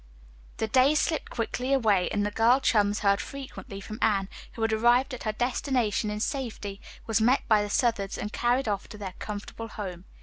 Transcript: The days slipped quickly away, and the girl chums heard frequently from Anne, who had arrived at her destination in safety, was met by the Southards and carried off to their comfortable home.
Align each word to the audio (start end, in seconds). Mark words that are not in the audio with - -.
The 0.57 0.67
days 0.67 0.99
slipped 0.99 1.29
quickly 1.29 1.73
away, 1.73 2.09
and 2.09 2.25
the 2.25 2.31
girl 2.31 2.59
chums 2.59 3.01
heard 3.01 3.21
frequently 3.21 3.79
from 3.79 3.99
Anne, 4.01 4.29
who 4.53 4.63
had 4.63 4.73
arrived 4.73 5.13
at 5.13 5.25
her 5.25 5.31
destination 5.31 6.09
in 6.09 6.19
safety, 6.19 6.81
was 7.05 7.21
met 7.21 7.47
by 7.47 7.61
the 7.61 7.69
Southards 7.69 8.17
and 8.17 8.33
carried 8.33 8.67
off 8.67 8.87
to 8.89 8.97
their 8.97 9.13
comfortable 9.19 9.67
home. 9.67 10.05